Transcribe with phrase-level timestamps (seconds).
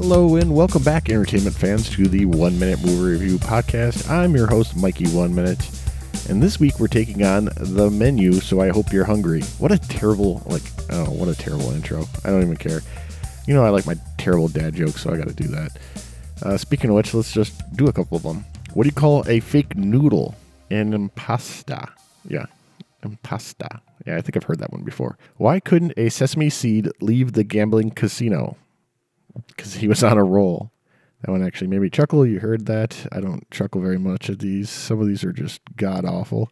[0.00, 4.08] Hello and welcome back, entertainment fans, to the One Minute Movie Review Podcast.
[4.08, 5.68] I'm your host, Mikey One Minute,
[6.28, 8.34] and this week we're taking on the menu.
[8.34, 9.42] So I hope you're hungry.
[9.58, 12.04] What a terrible, like, oh, what a terrible intro.
[12.24, 12.82] I don't even care.
[13.48, 15.76] You know, I like my terrible dad jokes, so I got to do that.
[16.44, 18.44] Uh, speaking of which, let's just do a couple of them.
[18.74, 20.36] What do you call a fake noodle?
[20.70, 21.90] An impasta.
[22.24, 22.46] Yeah,
[23.02, 23.80] impasta.
[24.06, 25.18] Yeah, I think I've heard that one before.
[25.38, 28.56] Why couldn't a sesame seed leave the gambling casino?
[29.46, 30.72] Because he was on a roll.
[31.22, 32.24] That one actually made me chuckle.
[32.24, 33.06] You heard that.
[33.10, 34.70] I don't chuckle very much at these.
[34.70, 36.50] Some of these are just god awful.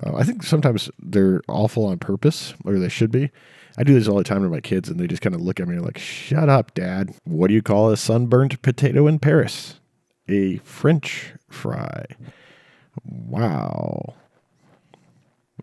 [0.00, 3.30] Uh, I think sometimes they're awful on purpose, or they should be.
[3.76, 5.58] I do this all the time to my kids, and they just kind of look
[5.58, 7.14] at me like, shut up, dad.
[7.24, 9.80] What do you call a sunburned potato in Paris?
[10.28, 12.04] A French fry.
[13.04, 14.14] Wow.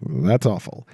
[0.01, 0.87] That's awful.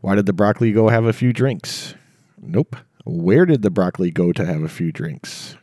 [0.00, 1.94] Why did the broccoli go have a few drinks?
[2.40, 2.76] Nope.
[3.06, 5.56] Where did the broccoli go to have a few drinks?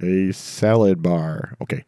[0.00, 1.54] A salad bar.
[1.60, 1.84] Okay.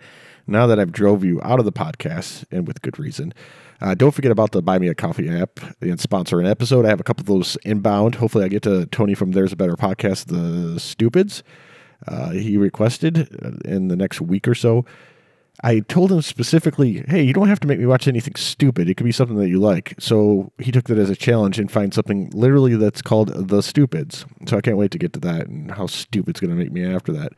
[0.46, 3.32] Now that I've drove you out of the podcast, and with good reason,
[3.80, 6.84] uh, don't forget about the Buy Me a Coffee app and sponsor an episode.
[6.84, 8.16] I have a couple of those inbound.
[8.16, 11.42] Hopefully, I get to Tony from There's a Better Podcast, The Stupids.
[12.06, 14.84] Uh, he requested uh, in the next week or so.
[15.60, 18.88] I told him specifically, hey, you don't have to make me watch anything stupid.
[18.88, 19.94] It could be something that you like.
[19.98, 24.24] So he took that as a challenge and find something literally that's called The Stupids.
[24.46, 26.84] So I can't wait to get to that and how stupid's going to make me
[26.84, 27.32] after that.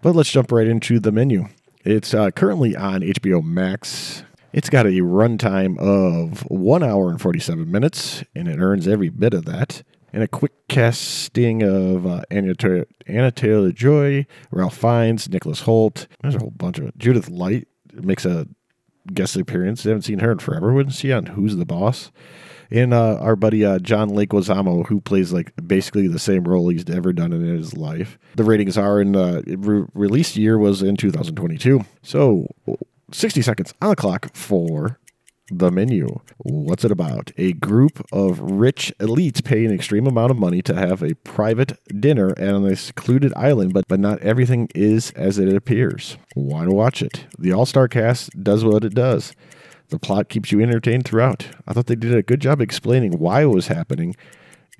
[0.00, 1.48] But let's jump right into the menu.
[1.84, 4.24] It's uh, currently on HBO Max.
[4.52, 9.34] It's got a runtime of one hour and 47 minutes, and it earns every bit
[9.34, 9.82] of that
[10.14, 16.06] and a quick casting of uh, Anya, Taylor Joy, Ralph Fiennes, Nicholas Hoult.
[16.22, 18.46] There's a whole bunch of Judith Light makes a
[19.12, 19.84] guest appearance.
[19.84, 20.72] I haven't seen her in forever.
[20.72, 22.12] Wouldn't see on Who's the Boss?
[22.70, 26.88] And uh, our buddy uh, John Leguizamo, who plays like basically the same role he's
[26.88, 28.16] ever done in his life.
[28.36, 31.84] The ratings are in uh, re- release year was in 2022.
[32.02, 32.46] So
[33.10, 34.98] 60 seconds on the clock for
[35.50, 36.20] the menu.
[36.38, 37.30] What's it about?
[37.36, 41.78] A group of rich elites pay an extreme amount of money to have a private
[42.00, 46.16] dinner on a secluded island, but, but not everything is as it appears.
[46.34, 47.26] Why watch it?
[47.38, 49.34] The all star cast does what it does.
[49.88, 51.48] The plot keeps you entertained throughout.
[51.66, 54.16] I thought they did a good job explaining why it was happening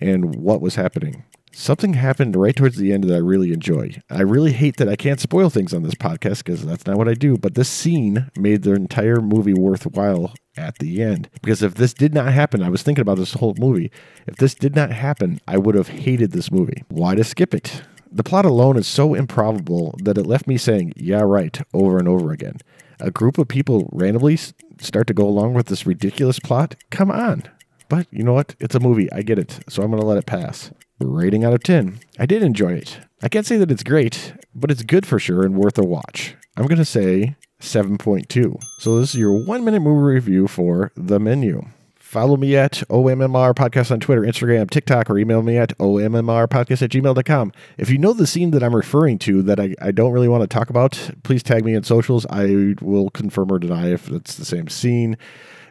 [0.01, 4.01] and what was happening something happened right towards the end that I really enjoy.
[4.11, 7.09] I really hate that I can't spoil things on this podcast because that's not what
[7.09, 11.29] I do, but this scene made the entire movie worthwhile at the end.
[11.43, 13.91] Because if this did not happen, I was thinking about this whole movie.
[14.27, 16.83] If this did not happen, I would have hated this movie.
[16.89, 17.83] Why to skip it?
[18.11, 22.07] The plot alone is so improbable that it left me saying, yeah, right, over and
[22.07, 22.59] over again.
[23.01, 24.39] A group of people randomly
[24.81, 26.77] start to go along with this ridiculous plot?
[26.91, 27.43] Come on.
[27.89, 28.55] But you know what?
[28.61, 29.13] It's a movie.
[29.13, 29.61] I get it.
[29.69, 30.71] So I'm going to let it pass.
[31.05, 32.01] Rating out of 10.
[32.19, 32.99] I did enjoy it.
[33.23, 36.35] I can't say that it's great, but it's good for sure and worth a watch.
[36.57, 38.63] I'm going to say 7.2.
[38.79, 41.67] So this is your one minute movie review for The Menu.
[41.99, 46.91] Follow me at OMMR Podcast on Twitter, Instagram, TikTok, or email me at OMMRpodcast at
[46.91, 47.53] gmail.com.
[47.77, 50.43] If you know the scene that I'm referring to that I, I don't really want
[50.43, 52.25] to talk about, please tag me in socials.
[52.31, 55.19] I will confirm or deny if it's the same scene.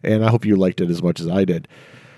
[0.04, 1.68] And I hope you liked it as much as I did.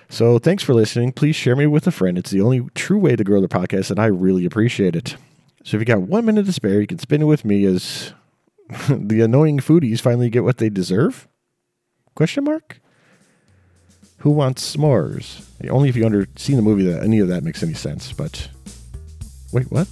[0.09, 1.11] So thanks for listening.
[1.11, 2.17] Please share me with a friend.
[2.17, 5.15] It's the only true way to grow the podcast, and I really appreciate it.
[5.63, 8.13] So if you got one minute to spare, you can spend it with me as
[8.89, 11.27] the annoying foodies finally get what they deserve?
[12.15, 12.79] Question mark?
[14.19, 15.45] Who wants s'mores?
[15.69, 18.13] Only if you under seen the movie that any of that makes any sense.
[18.13, 18.49] But
[19.51, 19.87] wait, what?